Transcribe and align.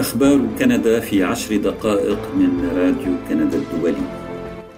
أخبار 0.00 0.40
كندا 0.58 1.00
في 1.00 1.24
عشر 1.24 1.56
دقائق 1.56 2.18
من 2.36 2.70
راديو 2.76 3.14
كندا 3.28 3.58
الدولي. 3.58 4.06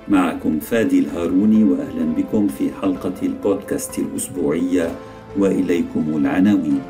معكم 0.08 0.58
فادي 0.60 0.98
الهاروني 0.98 1.64
وأهلا 1.64 2.04
بكم 2.16 2.48
في 2.48 2.70
حلقة 2.82 3.12
البودكاست 3.22 3.98
الأسبوعية 3.98 4.90
وإليكم 5.38 6.04
العناوين. 6.16 6.82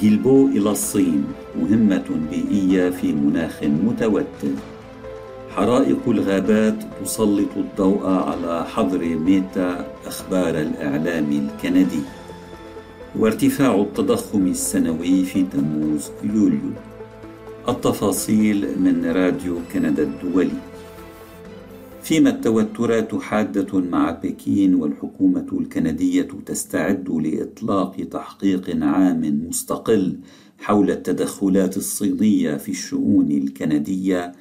جيلبو 0.00 0.46
إلى 0.46 0.70
الصين 0.70 1.24
مهمة 1.60 2.04
بيئية 2.30 2.90
في 2.90 3.12
مناخ 3.12 3.62
متوتر. 3.62 4.54
حرائق 5.56 6.02
الغابات 6.08 6.78
تسلط 7.04 7.52
الضوء 7.56 8.06
على 8.06 8.64
حظر 8.74 9.04
ميتا 9.04 9.86
أخبار 10.06 10.60
الإعلام 10.60 11.30
الكندي. 11.32 12.02
وارتفاع 13.18 13.74
التضخم 13.74 14.46
السنوي 14.46 15.24
في 15.24 15.42
تموز 15.42 16.10
يوليو. 16.24 16.72
التفاصيل 17.68 18.80
من 18.80 19.04
راديو 19.04 19.58
كندا 19.72 20.02
الدولي 20.02 20.60
فيما 22.02 22.30
التوترات 22.30 23.14
حادة 23.14 23.80
مع 23.80 24.10
بكين 24.10 24.74
والحكومة 24.74 25.46
الكندية 25.52 26.28
تستعد 26.46 27.10
لإطلاق 27.10 27.96
تحقيق 28.10 28.84
عام 28.84 29.46
مستقل 29.48 30.18
حول 30.58 30.90
التدخلات 30.90 31.76
الصينية 31.76 32.56
في 32.56 32.68
الشؤون 32.68 33.30
الكندية 33.30 34.32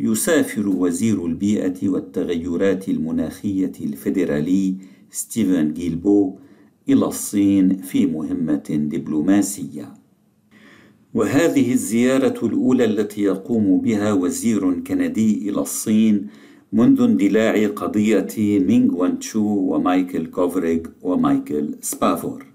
يسافر 0.00 0.68
وزير 0.68 1.26
البيئة 1.26 1.88
والتغيرات 1.88 2.88
المناخية 2.88 3.72
الفيدرالي 3.80 4.74
ستيفن 5.10 5.72
جيلبو 5.72 6.36
إلى 6.88 7.06
الصين 7.06 7.76
في 7.76 8.06
مهمة 8.06 8.88
دبلوماسية. 8.92 9.99
وهذه 11.14 11.72
الزيارة 11.72 12.46
الأولى 12.46 12.84
التي 12.84 13.22
يقوم 13.22 13.80
بها 13.80 14.12
وزير 14.12 14.80
كندي 14.80 15.50
إلى 15.50 15.60
الصين 15.60 16.26
منذ 16.72 17.02
اندلاع 17.02 17.66
قضية 17.66 18.28
مينغ 18.38 18.94
وان 18.94 19.18
تشو 19.18 19.44
ومايكل 19.44 20.26
كوفريغ 20.26 20.80
ومايكل 21.02 21.74
سبافور. 21.80 22.46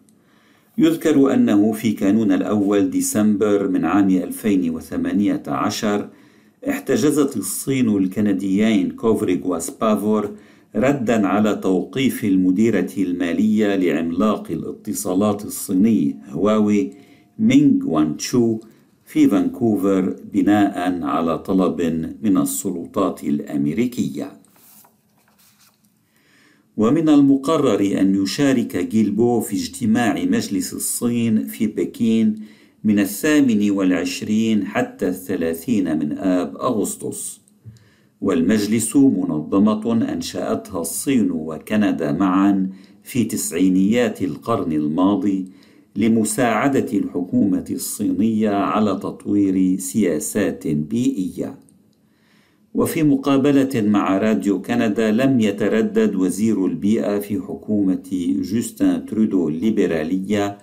يذكر 0.77 1.33
أنه 1.33 1.71
في 1.71 1.91
كانون 1.91 2.31
الأول 2.31 2.89
ديسمبر 2.89 3.67
من 3.67 3.85
عام 3.85 4.09
2018 4.09 6.09
احتجزت 6.69 7.37
الصين 7.37 7.97
الكنديين 7.97 8.91
كوفريغ 8.91 9.47
وسبافور 9.47 10.31
ردا 10.75 11.27
على 11.27 11.55
توقيف 11.55 12.23
المديرة 12.23 12.89
المالية 12.97 13.75
لعملاق 13.75 14.51
الاتصالات 14.51 15.45
الصيني 15.45 16.15
هواوي 16.29 16.91
مينغ 17.39 17.85
وان 17.85 18.17
تشو 18.17 18.59
في 19.05 19.27
فانكوفر 19.27 20.15
بناء 20.33 21.03
على 21.03 21.39
طلب 21.39 21.81
من 22.21 22.37
السلطات 22.37 23.23
الأمريكية. 23.23 24.31
ومن 26.77 27.09
المقرر 27.09 27.99
أن 27.99 28.23
يشارك 28.23 28.77
جيلبو 28.77 29.39
في 29.39 29.55
اجتماع 29.55 30.23
مجلس 30.23 30.73
الصين 30.73 31.47
في 31.47 31.67
بكين 31.67 32.35
من 32.83 32.99
الثامن 32.99 33.71
والعشرين 33.71 34.65
حتى 34.65 35.07
الثلاثين 35.07 35.99
من 35.99 36.17
آب 36.17 36.57
أغسطس. 36.57 37.41
والمجلس 38.21 38.95
منظمة 38.95 40.13
أنشأتها 40.13 40.81
الصين 40.81 41.31
وكندا 41.31 42.11
معا 42.11 42.69
في 43.03 43.23
تسعينيات 43.23 44.21
القرن 44.21 44.71
الماضي 44.71 45.45
لمساعدة 45.95 46.93
الحكومة 46.93 47.65
الصينية 47.71 48.49
على 48.49 48.95
تطوير 48.95 49.79
سياسات 49.79 50.67
بيئية. 50.67 51.59
وفي 52.73 53.03
مقابلة 53.03 53.69
مع 53.75 54.17
راديو 54.17 54.61
كندا 54.61 55.11
لم 55.11 55.39
يتردد 55.39 56.15
وزير 56.15 56.65
البيئة 56.65 57.19
في 57.19 57.41
حكومة 57.41 58.35
جوستن 58.41 59.05
ترودو 59.05 59.49
الليبرالية 59.49 60.57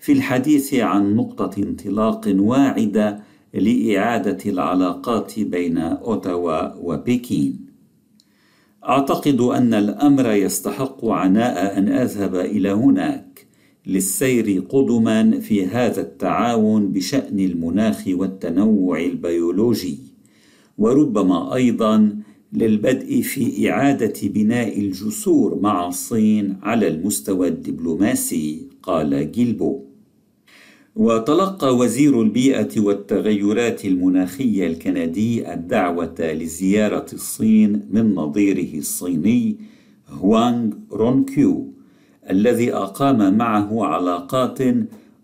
في 0.00 0.12
الحديث 0.12 0.74
عن 0.74 1.16
نقطة 1.16 1.62
انطلاق 1.62 2.32
واعدة 2.36 3.20
لإعادة 3.54 4.38
العلاقات 4.46 5.40
بين 5.40 5.78
أوتاوا 5.78 6.74
وبكين. 6.74 7.66
أعتقد 8.88 9.40
أن 9.40 9.74
الأمر 9.74 10.32
يستحق 10.32 11.04
عناء 11.04 11.78
أن 11.78 11.88
أذهب 11.88 12.34
إلى 12.34 12.70
هناك 12.70 13.35
للسير 13.86 14.60
قدما 14.68 15.40
في 15.40 15.66
هذا 15.66 16.00
التعاون 16.00 16.88
بشأن 16.88 17.40
المناخ 17.40 18.04
والتنوع 18.08 19.00
البيولوجي. 19.00 19.98
وربما 20.78 21.54
أيضا 21.54 22.16
للبدء 22.52 23.20
في 23.20 23.70
إعادة 23.70 24.14
بناء 24.22 24.80
الجسور 24.80 25.60
مع 25.60 25.88
الصين 25.88 26.56
على 26.62 26.88
المستوى 26.88 27.48
الدبلوماسي 27.48 28.62
قال 28.82 29.32
جيلبو. 29.32 29.80
وتلقى 30.96 31.76
وزير 31.76 32.22
البيئة 32.22 32.80
والتغيرات 32.80 33.84
المناخية 33.84 34.66
الكندي 34.66 35.52
الدعوة 35.52 36.14
لزيارة 36.20 37.06
الصين 37.12 37.82
من 37.90 38.14
نظيره 38.14 38.78
الصيني 38.78 39.56
هوانغ 40.08 40.72
رونكيو. 40.92 41.75
الذي 42.30 42.74
أقام 42.74 43.38
معه 43.38 43.84
علاقات 43.84 44.58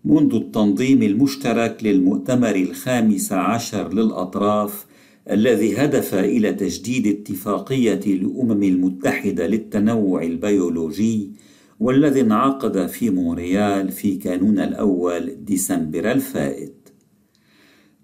منذ 0.05 0.35
التنظيم 0.35 1.03
المشترك 1.03 1.83
للمؤتمر 1.83 2.55
الخامس 2.55 3.31
عشر 3.31 3.93
للأطراف 3.93 4.85
الذي 5.31 5.77
هدف 5.77 6.13
إلى 6.15 6.53
تجديد 6.53 7.07
اتفاقية 7.07 7.99
الأمم 8.07 8.63
المتحدة 8.63 9.47
للتنوع 9.47 10.23
البيولوجي 10.23 11.31
والذي 11.79 12.21
انعقد 12.21 12.87
في 12.87 13.09
مونريال 13.09 13.91
في 13.91 14.15
كانون 14.15 14.59
الأول 14.59 15.35
ديسمبر 15.45 16.11
الفائت. 16.11 16.89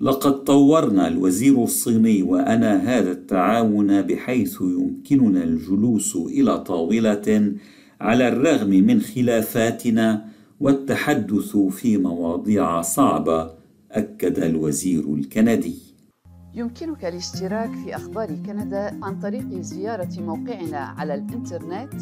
لقد 0.01 0.43
طورنا 0.43 1.07
الوزير 1.07 1.63
الصيني 1.63 2.23
وأنا 2.23 2.77
هذا 2.77 3.11
التعاون 3.11 4.01
بحيث 4.01 4.61
يمكننا 4.61 5.43
الجلوس 5.43 6.15
إلى 6.15 6.59
طاولة 6.59 7.53
على 8.01 8.27
الرغم 8.27 8.69
من 8.69 9.01
خلافاتنا 9.01 10.25
والتحدث 10.59 11.57
في 11.57 11.97
مواضيع 11.97 12.81
صعبة 12.81 13.51
أكد 13.91 14.39
الوزير 14.39 15.13
الكندي. 15.13 15.75
يمكنك 16.53 17.05
الاشتراك 17.05 17.69
في 17.83 17.95
أخبار 17.95 18.27
كندا 18.27 18.99
عن 19.03 19.19
طريق 19.19 19.61
زيارة 19.61 20.09
موقعنا 20.19 20.77
على 20.77 21.13
الإنترنت 21.13 21.93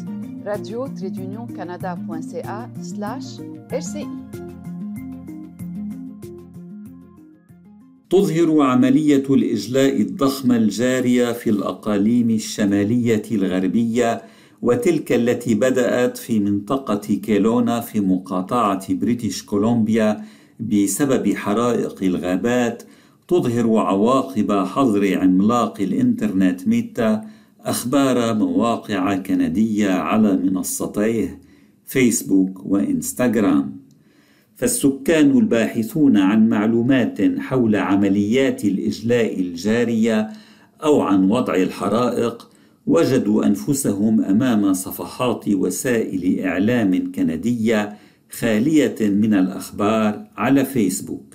راديو 0.46 0.86
trait 0.86 1.11
d'union 1.11 1.46
كندا 1.46 1.98
slash 2.80 3.40
تظهر 8.10 8.60
عملية 8.60 9.24
الإجلاء 9.30 10.00
الضخمة 10.00 10.56
الجارية 10.56 11.32
في 11.32 11.50
الأقاليم 11.50 12.30
الشمالية 12.30 13.22
الغربية 13.30 14.22
وتلك 14.62 15.12
التي 15.12 15.54
بدأت 15.54 16.16
في 16.16 16.40
منطقة 16.40 17.14
كيلونا 17.14 17.80
في 17.80 18.00
مقاطعة 18.00 18.94
بريتش 18.94 19.42
كولومبيا 19.42 20.24
بسبب 20.60 21.34
حرائق 21.34 22.02
الغابات 22.02 22.82
تظهر 23.28 23.76
عواقب 23.76 24.52
حظر 24.52 25.18
عملاق 25.18 25.80
الإنترنت 25.80 26.68
ميتا 26.68 27.24
أخبار 27.60 28.34
مواقع 28.34 29.16
كندية 29.16 29.90
على 29.90 30.36
منصتيه 30.36 31.40
فيسبوك 31.86 32.66
وإنستغرام. 32.66 33.78
فالسكان 34.56 35.38
الباحثون 35.38 36.16
عن 36.16 36.48
معلومات 36.48 37.18
حول 37.38 37.76
عمليات 37.76 38.64
الإجلاء 38.64 39.40
الجارية 39.40 40.30
أو 40.84 41.00
عن 41.00 41.30
وضع 41.30 41.54
الحرائق 41.54 42.50
وجدوا 42.88 43.46
أنفسهم 43.46 44.24
أمام 44.24 44.72
صفحات 44.72 45.48
وسائل 45.48 46.40
إعلام 46.40 47.12
كندية 47.12 47.96
خالية 48.30 48.96
من 49.00 49.34
الأخبار 49.34 50.26
على 50.36 50.64
فيسبوك. 50.64 51.34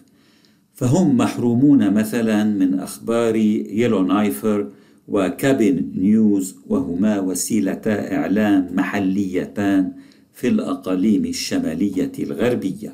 فهم 0.73 1.17
محرومون 1.17 1.93
مثلا 1.93 2.43
من 2.43 2.79
أخبار 2.79 3.35
يلو 3.35 4.03
نايفر 4.03 4.69
وكابين 5.07 5.93
نيوز 5.95 6.55
وهما 6.67 7.19
وسيلتا 7.19 8.15
إعلام 8.15 8.69
محليتان 8.73 9.91
في 10.33 10.47
الأقاليم 10.47 11.25
الشمالية 11.25 12.11
الغربية. 12.19 12.93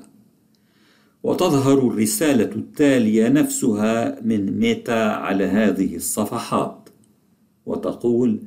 وتظهر 1.23 1.87
الرسالة 1.87 2.55
التالية 2.55 3.27
نفسها 3.27 4.21
من 4.21 4.59
ميتا 4.59 4.91
على 4.91 5.43
هذه 5.45 5.95
الصفحات. 5.95 6.88
وتقول 7.69 8.39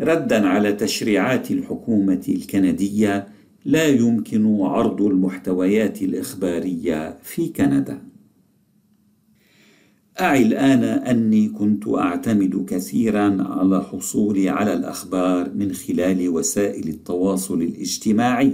ردا 0.00 0.46
على 0.46 0.72
تشريعات 0.72 1.50
الحكومة 1.50 2.24
الكندية 2.28 3.26
لا 3.64 3.86
يمكن 3.86 4.60
عرض 4.60 5.02
المحتويات 5.02 6.02
الإخبارية 6.02 7.18
في 7.22 7.48
كندا. 7.48 8.02
أعي 10.20 10.42
الآن 10.42 10.84
أني 10.84 11.48
كنت 11.48 11.88
أعتمد 11.88 12.64
كثيرا 12.68 13.36
على 13.40 13.82
حصولي 13.82 14.48
على 14.48 14.74
الأخبار 14.74 15.50
من 15.54 15.72
خلال 15.72 16.28
وسائل 16.28 16.88
التواصل 16.88 17.62
الاجتماعي 17.62 18.52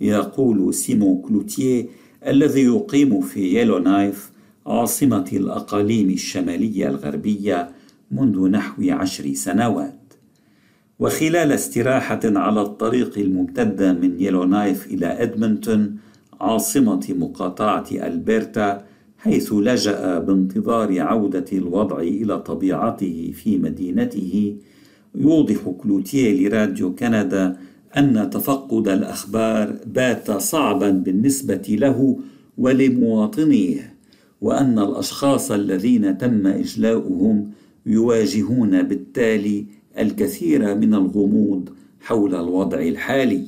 يقول 0.00 0.74
سيمون 0.74 1.22
كلوتيه 1.22 1.86
الذي 2.26 2.64
يقيم 2.64 3.20
في 3.20 3.60
يلونايف 3.60 4.30
عاصمة 4.66 5.30
الأقاليم 5.32 6.10
الشمالية 6.10 6.88
الغربية 6.88 7.70
منذ 8.10 8.48
نحو 8.48 8.82
عشر 8.90 9.34
سنوات. 9.34 9.98
وخلال 10.98 11.52
استراحة 11.52 12.20
على 12.24 12.62
الطريق 12.62 13.18
الممتدة 13.18 13.92
من 13.92 14.20
يلونايف 14.20 14.86
إلى 14.86 15.06
إدمنتون 15.06 15.96
عاصمة 16.40 17.06
مقاطعة 17.08 17.86
ألبرتا 17.92 18.84
حيث 19.18 19.52
لجأ 19.52 20.18
بانتظار 20.18 21.00
عودة 21.00 21.44
الوضع 21.52 21.98
إلى 22.00 22.38
طبيعته 22.38 23.32
في 23.34 23.58
مدينته 23.58 24.56
يوضح 25.14 25.74
كلوتيه 25.78 26.48
لراديو 26.48 26.94
كندا 26.94 27.56
أن 27.96 28.30
تفقد 28.30 28.88
الأخبار 28.88 29.76
بات 29.86 30.30
صعبا 30.30 30.90
بالنسبة 30.90 31.62
له 31.68 32.18
ولمواطنيه 32.58 33.94
وأن 34.40 34.78
الأشخاص 34.78 35.50
الذين 35.50 36.18
تم 36.18 36.46
إجلاؤهم 36.46 37.50
يواجهون 37.88 38.82
بالتالي 38.82 39.64
الكثير 39.98 40.74
من 40.74 40.94
الغموض 40.94 41.68
حول 42.00 42.34
الوضع 42.34 42.80
الحالي. 42.80 43.44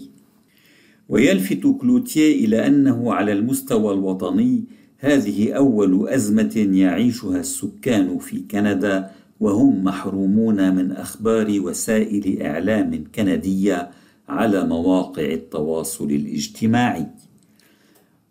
ويلفت 1.09 1.67
كلوتيه 1.81 2.45
إلى 2.45 2.67
أنه 2.67 3.15
على 3.15 3.33
المستوى 3.33 3.95
الوطني 3.95 4.65
هذه 4.99 5.53
أول 5.53 6.09
أزمة 6.09 6.69
يعيشها 6.73 7.41
السكان 7.41 8.19
في 8.19 8.43
كندا 8.51 9.11
وهم 9.41 9.85
محرومون 9.85 10.75
من 10.75 10.93
أخبار 10.93 11.61
وسائل 11.61 12.43
إعلام 12.43 13.05
كندية 13.15 13.91
على 14.29 14.67
مواقع 14.67 15.25
التواصل 15.25 16.11
الاجتماعي. 16.11 17.07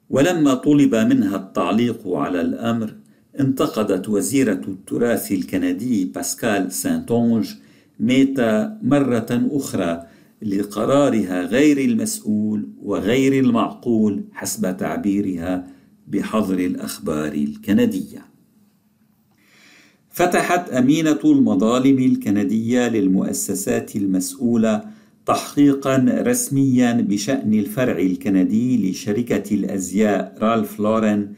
ولما 0.09 0.53
طلب 0.53 0.95
منها 0.95 1.35
التعليق 1.35 2.07
على 2.07 2.41
الأمر 2.41 2.93
انتقدت 3.39 4.09
وزيرة 4.09 4.61
التراث 4.67 5.31
الكندي 5.31 6.05
باسكال 6.05 6.71
سانتونج 6.71 7.55
ميتا 7.99 8.79
مرة 8.83 9.27
أخرى 9.51 10.03
لقرارها 10.41 11.41
غير 11.41 11.77
المسؤول 11.77 12.69
وغير 12.81 13.43
المعقول 13.43 14.23
حسب 14.33 14.77
تعبيرها 14.77 15.67
بحظر 16.07 16.59
الأخبار 16.59 17.33
الكندية. 17.33 18.25
فتحت 20.09 20.69
أمينة 20.69 21.19
المظالم 21.25 21.99
الكندية 21.99 22.87
للمؤسسات 22.87 23.95
المسؤولة 23.95 24.83
تحقيقا 25.25 26.05
رسميا 26.09 26.93
بشأن 26.93 27.53
الفرع 27.53 27.99
الكندي 27.99 28.91
لشركة 28.91 29.55
الأزياء 29.55 30.35
رالف 30.41 30.79
لورن 30.79 31.33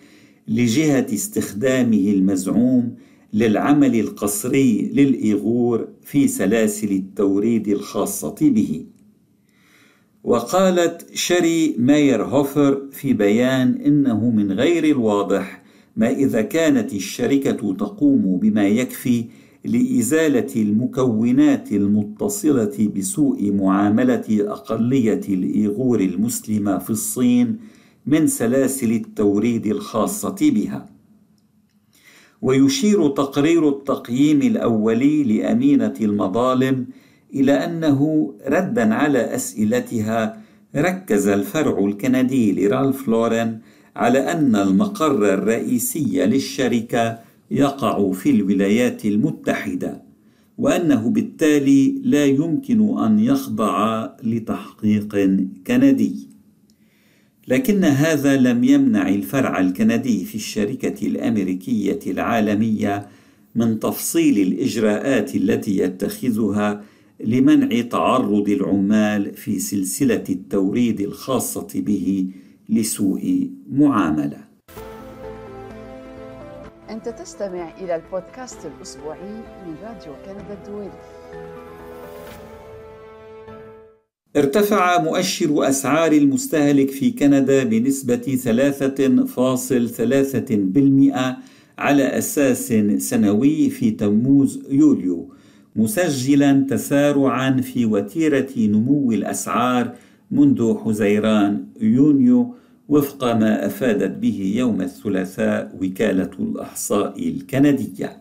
لجهة 0.48 1.08
استخدامه 1.14 2.12
المزعوم 2.12 2.96
للعمل 3.34 4.00
القصري 4.00 4.92
للإيغور 4.94 5.88
في 6.04 6.28
سلاسل 6.28 6.92
التوريد 6.92 7.68
الخاصة 7.68 8.36
به. 8.42 8.86
وقالت 10.24 11.06
شري 11.14 11.76
ماير 11.78 12.24
هوفر 12.24 12.82
في 12.92 13.14
بيان 13.14 13.74
إنه 13.86 14.30
من 14.30 14.52
غير 14.52 14.84
الواضح 14.84 15.64
ما 15.96 16.10
إذا 16.10 16.42
كانت 16.42 16.94
الشركة 16.94 17.74
تقوم 17.74 18.38
بما 18.38 18.68
يكفي 18.68 19.26
لإزالة 19.66 20.62
المكونات 20.62 21.72
المتصلة 21.72 22.92
بسوء 22.96 23.52
معاملة 23.52 24.26
أقلية 24.30 25.22
الإيغور 25.30 26.00
المسلمة 26.00 26.78
في 26.78 26.90
الصين 26.90 27.58
من 28.06 28.28
سلاسل 28.28 28.92
التوريد 28.92 29.66
الخاصة 29.66 30.36
بها. 30.42 30.86
ويشير 32.42 33.08
تقرير 33.08 33.70
التقييم 33.70 34.42
الأولي 34.42 35.24
لأمينة 35.24 35.94
المظالم 36.02 36.86
إلى 37.34 37.52
أنه 37.52 38.34
ردا 38.48 38.94
على 38.94 39.36
أسئلتها 39.36 40.42
ركز 40.76 41.28
الفرع 41.28 41.86
الكندي 41.86 42.52
لرالف 42.52 43.08
لورن 43.08 43.60
على 43.96 44.20
أن 44.32 44.56
المقر 44.56 45.34
الرئيسي 45.34 46.26
للشركة 46.26 47.20
يقع 47.52 48.12
في 48.12 48.30
الولايات 48.30 49.06
المتحدة 49.06 50.02
وأنه 50.58 51.10
بالتالي 51.10 52.02
لا 52.04 52.26
يمكن 52.26 52.98
أن 52.98 53.20
يخضع 53.20 54.10
لتحقيق 54.24 55.16
كندي 55.68 56.21
لكن 57.48 57.84
هذا 57.84 58.38
لم 58.38 58.64
يمنع 58.64 59.10
الفرع 59.10 59.60
الكندي 59.60 60.26
في 60.26 60.36
الشركة 60.36 61.08
الأمريكية 61.08 62.00
العالمية 62.08 63.08
من 63.56 63.80
تفصيل 63.80 64.48
الإجراءات 64.48 65.36
التي 65.36 65.78
يتخذها 65.78 66.84
لمنع 67.20 67.82
تعرض 67.82 68.50
العمال 68.50 69.34
في 69.34 69.60
سلسلة 69.60 70.24
التوريد 70.30 71.02
الخاصة 71.02 71.68
به 71.76 72.28
لسوء 72.70 73.50
معاملة. 73.72 74.38
أنت 76.90 77.10
تستمع 77.10 77.78
إلى 77.78 77.96
البودكاست 77.96 78.66
الأسبوعي 78.66 79.34
من 79.68 79.76
راديو 79.84 80.14
كندا 80.26 80.54
الدولي. 80.54 80.92
ارتفع 84.38 85.02
مؤشر 85.02 85.70
أسعار 85.70 86.12
المستهلك 86.12 86.90
في 86.90 87.12
كندا 87.12 87.64
بنسبة 87.64 88.18
3.3% 88.18 88.24
على 91.78 92.04
أساس 92.04 92.74
سنوي 92.98 93.70
في 93.70 93.92
تموز 93.92 94.64
يوليو 94.70 95.34
مسجلا 95.76 96.66
تسارعا 96.70 97.62
في 97.62 97.86
وتيرة 97.86 98.50
نمو 98.58 99.12
الأسعار 99.12 99.96
منذ 100.32 100.78
حزيران 100.78 101.66
يونيو 101.82 102.56
وفق 102.90 103.24
ما 103.24 103.66
أفادت 103.66 104.18
به 104.18 104.54
يوم 104.56 104.82
الثلاثاء 104.82 105.78
وكالة 105.82 106.30
الأحصاء 106.40 107.30
الكندية. 107.30 108.21